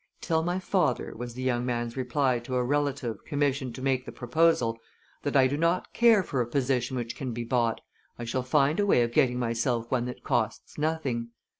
"Tell 0.19 0.41
my 0.41 0.57
father," 0.57 1.13
was 1.15 1.35
the 1.35 1.43
young 1.43 1.63
man's 1.63 1.95
reply 1.95 2.39
to 2.39 2.53
the 2.53 2.63
relative 2.63 3.23
commissioned 3.23 3.75
to 3.75 3.83
make 3.83 4.03
the 4.03 4.11
proposal, 4.11 4.79
"that 5.21 5.35
I 5.35 5.45
do 5.45 5.57
not 5.57 5.93
care 5.93 6.23
for 6.23 6.41
a 6.41 6.47
position 6.47 6.97
which 6.97 7.15
can 7.15 7.33
be 7.33 7.43
bought; 7.43 7.81
I 8.17 8.23
shall 8.23 8.41
find 8.41 8.79
a 8.79 8.85
way 8.87 9.03
of 9.03 9.11
getting 9.13 9.37
myself 9.37 9.91
one 9.91 10.05
that 10.05 10.23
costs 10.23 10.79
nothing." 10.79 11.29